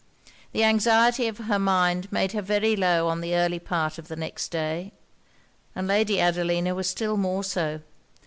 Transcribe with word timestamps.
The 0.51 0.63
anxiety 0.63 1.27
of 1.27 1.37
her 1.37 1.59
mind 1.59 2.11
made 2.11 2.31
her 2.31 2.41
very 2.41 2.75
low 2.75 3.07
on 3.07 3.21
the 3.21 3.35
early 3.35 3.59
part 3.59 3.99
of 3.99 4.07
the 4.07 4.15
next 4.15 4.47
day; 4.49 4.93
and 5.75 5.85
Lady 5.85 6.19
Adelina 6.19 6.73
was 6.73 6.89
still 6.89 7.17
more 7.17 7.43
so. 7.43 7.81